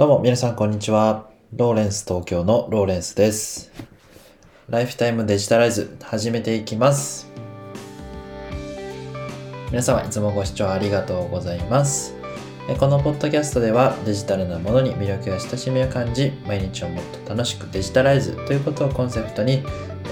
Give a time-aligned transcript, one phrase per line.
[0.00, 1.28] どうも皆さんこんにちは。
[1.52, 3.70] ローレンス東京のローレンスです。
[4.70, 7.30] ライフタイムデジタライズ始めていきます。
[9.70, 12.14] 皆様いつもご視聴ありがとうございます。
[12.66, 19.62] えこのポッドキャストではデジタルなものに魅力や親しみを感じ、毎日をもっと楽しくデジタライズということをコンセプトに、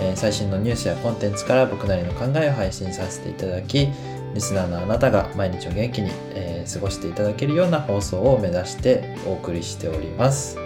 [0.02, 3.88] え最新のニュースやコンテンツから僕なりの考えを配信させていただき、
[4.34, 10.56] リスナーのあなたが毎日を元気に、えー過ごしていただけるような放送を目指してお送りしております。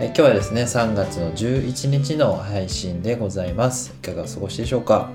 [0.00, 3.94] え今日はですね、3月の11日の配信でございます。
[4.02, 5.10] いかがお過ごしでしょうか？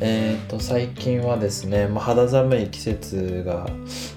[0.00, 3.66] えっ、と、最近はですね、まあ、肌寒い季節が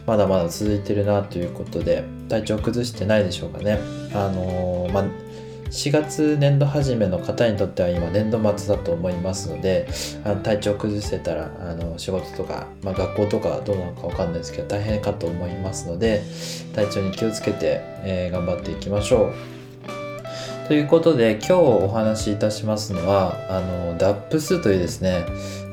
[0.05, 3.79] まだまだ続いてるなということで、体調崩してないでしょうかね。
[4.13, 5.05] あのーまあ
[5.71, 9.87] 4月年度始めの方にとっては今年度末だと思いますので
[10.23, 16.23] あの体調崩してたらあの仕事とか、まあ、学校とかどうなのかわかんないですけど大変かと思いますので
[16.73, 19.33] 体調に気をつけて、えー頑張っていきましょう。
[20.67, 25.25] ということで今日お話しいたしますのはあの DAPS というですね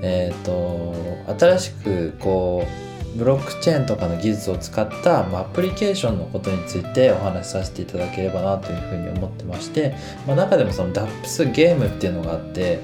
[0.03, 0.95] えっ、と
[1.39, 9.95] 新しくこうブロックチェーンとかの技術を使った、まあ、アプリケーションのことについてお話しさせていただければなというふうに思ってまして、
[10.27, 12.81] まあ、中でもその DAPS ゲームっていうのがあって、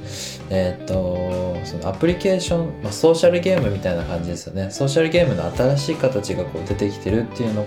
[0.50, 7.66] えっ、とそのアプリケーション、まあ、ソーシャルゲームみたいな感じですよねソーシャルゲームの新しい形がこう出てきてるっていうの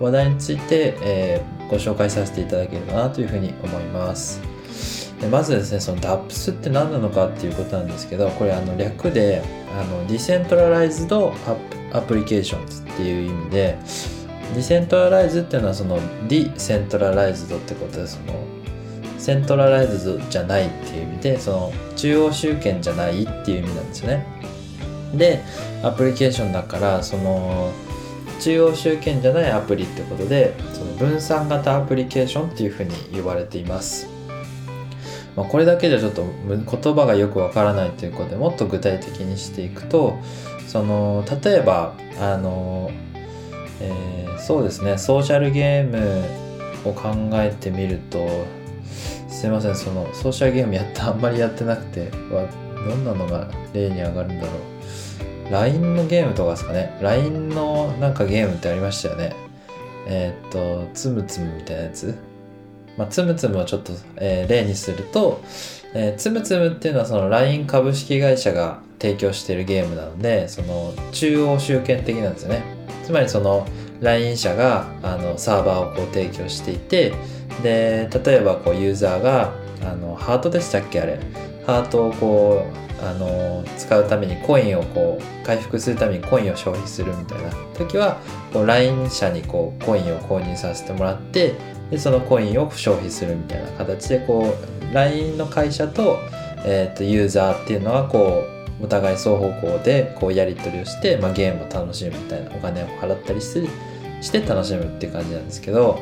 [0.00, 4.59] 話題について、えーご紹介させていただければなというふうに思います。
[5.20, 9.42] でまずですねその DApps って何なのかっていうことなんですけどこれあの略で
[9.78, 11.34] あの decentralized
[11.92, 13.78] applications っていう意味で
[14.54, 15.96] decentralize っていうのはその
[16.28, 18.44] decentralized ってことでその
[19.18, 24.26] centralized じゃないっていう意味でその中央集権じゃないっていう意味なんですよね。
[25.14, 25.42] で
[25.82, 27.72] アプリケーションだからその
[28.40, 34.19] 中央集権じゃないアプリってことでその分散型アプリケーションっていうふうに呼ばれています。
[35.40, 40.18] まあ、これだけじゃちょっと言葉がよくわからないということでもっと具体的にしていくと
[40.66, 42.90] その例えばあの、
[43.80, 46.24] えーそうですねソーシャルゲーム
[46.88, 48.26] を考えてみると
[49.28, 52.46] すいませんそのソーシャルゲームやってあんまりやってなくてわ
[52.88, 54.52] どんなのが例に上がるんだろ
[55.48, 55.52] う。
[55.52, 56.96] LINE のゲームとかですかね。
[57.02, 59.36] LINE のなんかゲームってありましたよね。
[60.06, 62.29] えーっとつむつむみたいなやつ。
[63.00, 65.40] まあ、つむつむをちょっと、えー例にすると、
[65.94, 72.62] えーつむつむっていうのはその LINE 株式会社が提供しているゲームなのでその中央集権的なんですよね。
[73.02, 73.66] つまりその
[74.02, 77.14] LINE 社があのサーバーをこう提供していて
[77.62, 81.18] で例えばこうユーザーがあのハートでしたっけあれ。
[81.66, 88.18] ハートをこうあの使うためにコインをこう回復するためにコインを消費するみたいな時は
[88.52, 91.54] こう LINE 社にこうコインを購入させてもらって
[91.90, 94.54] でそのコインを消費するみたいな形でこ
[94.90, 96.18] う LINE の会社と,、
[96.64, 98.44] えー、とユーザーっていうのはこ
[98.80, 103.68] うお互い双方向でこうやり取りをして、まあ、ゲームを楽しむみたいなお金を払ったりする
[104.22, 105.98] して楽しむっていう感じなんですけど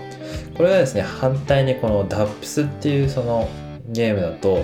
[0.57, 3.49] これがですね反対にこの DAPS っていうその
[3.89, 4.63] ゲームだと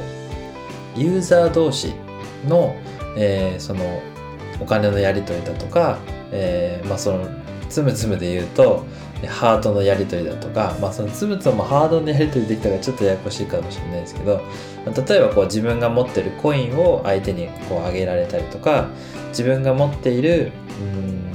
[0.97, 1.95] ユーザー同士
[2.47, 2.77] の,、
[3.17, 4.03] えーその
[4.61, 5.99] お金のやり取りだとか、
[6.31, 7.27] えーまあ、その
[7.75, 8.87] つむつむで言うと
[9.27, 14.41] ハートのやり取りだとか、まあ、そのつむつむもハートのやり取りできたらちょっとややこしいかもしれないですけど、
[15.09, 18.91] 例えばこう自分が持ってるコインを相手にこうあげられたりとか
[19.31, 20.53] 自分が持っている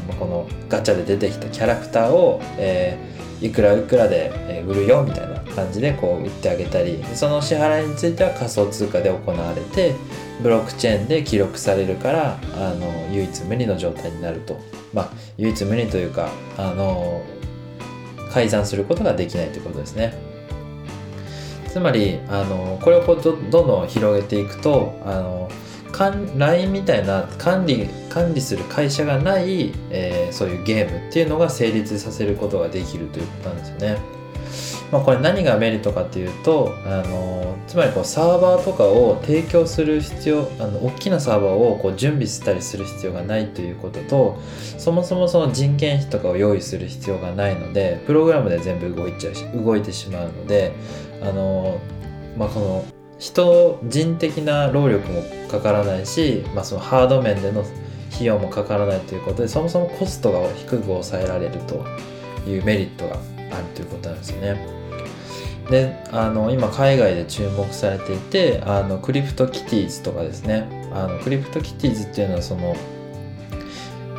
[0.09, 9.95] うんこのガチャで出てきたキャラクターを、えーいくらいくらで売るよみたいな感じでこう売ってあげたりその支払いについては仮想通貨で行われて
[10.41, 14.59] ブロックチェーンで記録されるからあの唯一無二の状態になると。
[14.93, 17.21] まあ唯一無二というかあの
[18.31, 20.13] 改ざんすることができないということですね
[21.67, 25.49] つまりあのこれをこうどどんどん広げていくとあの
[25.91, 34.18] かん LINE みたいな管理管理する会社がない、えーそういうゲームっていうのが成立させることができるということなんですよね。
[34.91, 44.39] まあ、これ何がメリットかっていうとあのつまりこうサーバーとかを提供する必要あの大きなサーバーをこう準備したりする必要がないということと
[44.79, 50.73] そもそもその人件費とかを用意する必要がないのでプログラムで全部動いちゃうし動いてしまうので
[51.21, 51.79] あの、
[52.35, 52.85] まあ、この
[53.19, 57.63] 人人的な労力もかからないし、まあ、そのハード面での
[58.11, 61.85] 費用もかからないということでそもそもコストが低く抑えられると
[62.49, 63.17] いうメリットが
[63.51, 64.78] あるということなんですよね。
[65.69, 70.67] であの今海外で注目されていてあの CryptoKitties とかですね。
[70.91, 72.75] あの CryptoKitties っていうのはその、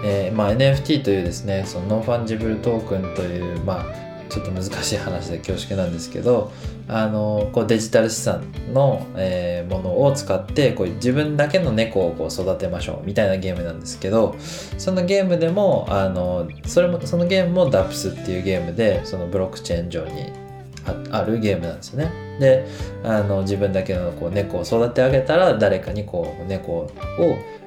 [0.04, 6.52] えーまあ、NFT というですねその non-fungible token という、まあちょっと難しい話で恐縮なんですけど
[6.88, 14.36] あのこうデジタル資産の、えー、ものを使ってこう自分だけの猫をこう育てましょうみたいなゲームなんですけど
[14.78, 20.32] そのゲームでもあのそれもそのゲームも DAPS っていうゲームでそのブロックチェーン上に
[21.10, 22.10] あるゲームなんですよね。
[22.38, 22.66] で
[23.04, 26.90] あの自分だけのこう猫を育て上げたら誰かにこう猫を、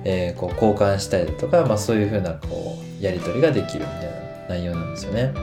[0.04, 4.06] えー、こう交換したりだとか、まあ、そういうふうなこうやり取りができるみたい
[4.50, 5.34] な内容なんですよね。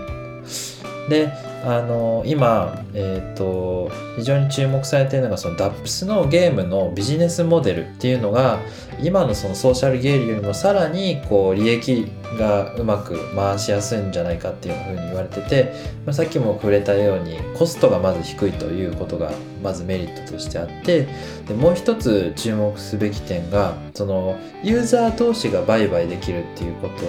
[1.08, 8.60] であの今、えーと、非常に注目されているのがその DAPS のゲームのビジネスモデルっていうのが
[9.02, 15.72] 今のそのソーシャルゲームよりもさらにこう利益がうまく回しやすいんじゃないかっていうふうに言われてて、
[16.06, 19.30] まあ、さっきも触れたようにコストがまず低いということが
[19.62, 21.08] まずメリットとしてあって
[21.46, 27.04] でもう一つ注目すべき点がそのユーザー同士が売買できるっていうこと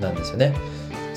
[0.00, 0.54] なんですよね。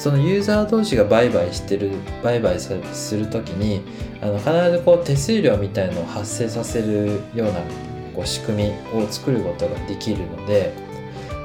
[0.04, 1.92] そのユーザー同士が売買してる
[2.22, 2.74] 売買す
[3.16, 3.82] る時に
[4.22, 7.62] あの必ずこう手数料みたいのを発生させるような
[8.14, 8.70] こう仕組み
[9.02, 10.74] を作ることができるので、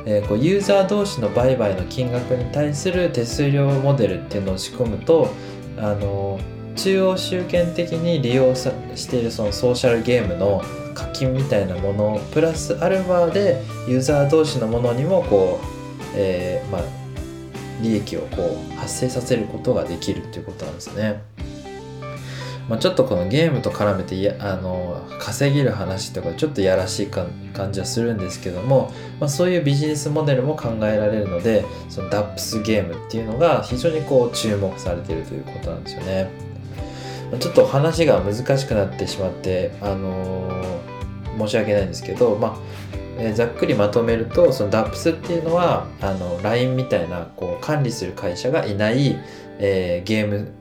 [0.07, 5.33] えー、こうユーザー同士の売買の金額に対する手数料モデルっていうのを仕込むと
[5.77, 6.41] あの
[6.75, 10.63] 中央集権的に利用さしているそのソーシャルゲームの
[10.95, 15.67] 課金みたいなものプラスアルファでユーザー同士のものにもこう、
[16.17, 16.98] えー、まあ、
[17.81, 21.23] 利益をこう発生させることができるっていうことなんですね。
[22.69, 27.33] まあ、ちょっとこのゲームと絡めてあの稼げる話とかちょっとやらしい感
[27.73, 36.31] じはするんですけども、まあ、そういうビジネスモデルも考えられるのでその DAPS ゲームっていうのが非常にこう注目されているということなんですよね。
[37.41, 49.17] ちょっと話が難しくなってしまって、あのー、申し訳ないんですけど、まあえ、ざっくりまとめるとその DAPS っていうのはあの LINE みたいなこう管理する会社がいない、
[49.59, 50.53] えー、ゲーム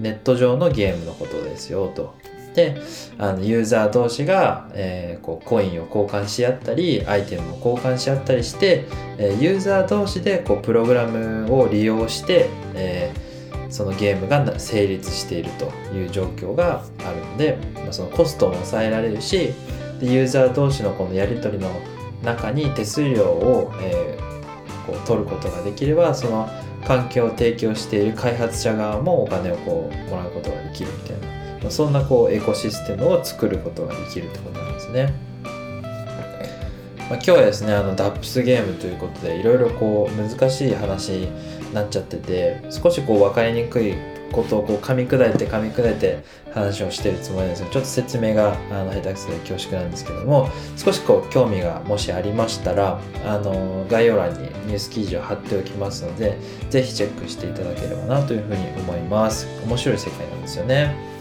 [0.00, 2.14] ネット上のゲームのことですよと。
[2.54, 2.80] で
[3.18, 8.86] あのユーザー同士が、えー、こうコインを交換し合ったりアイテムを交換し合ったりして、
[9.18, 13.12] え、ユーザー同士でこうプログラムを利用して、え、
[13.68, 19.52] そのゲームが成立しているという状況があるので、まあ、そのコストも抑えられるし
[20.00, 21.70] でユーザー同士のこのやり取りの
[22.22, 26.48] 中に手数料を、えー、こう取ることができればその
[26.86, 31.26] 環境を提供している開発者側もお金をこうもらうことができるみたいな、
[31.62, 35.12] まあ、そんなこうエコシステムを作ることができるってことなんですね。
[37.08, 41.28] まあ、今日はですねあのダップスゲームということでいろいろこう難しい話に
[41.72, 43.94] なっちゃってて少しこう分かりにくい
[44.36, 46.22] ことをこう噛み砕いて噛み砕いて
[46.52, 56.38] 話をしてるつもりなんですけどちょっと説明があの下手くそで恐縮なんですけども少しこう興味がもしありましたらあの概要欄にニュース記事を貼っておきますので
[56.70, 61.16] 是非チェックしていただければなというふうに思います面白い世界なんですよね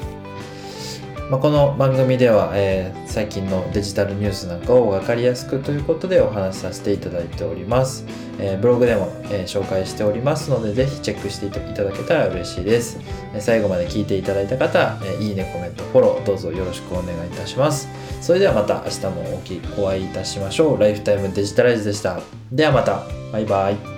[1.29, 8.05] まあ、この番組では、えー、最近のデジタルニュースなんかを分かりやすくということでお話しさせていただいております。
[8.39, 12.99] えー、ブログでも、えー、紹介しておりますので、ぜひチェックしていただけたら嬉しいです。
[13.33, 17.87] え最後まで聞いていただいた方、えいいね、コメント、フォロー、どうぞよろしくお願いいたします。
[18.21, 19.41] それではまた明日も
[19.77, 20.79] お会いいたしましょう。
[20.79, 22.19] ライフタイムデジタライズでした。
[22.51, 23.03] ではまた。
[23.31, 23.94] バイバイ。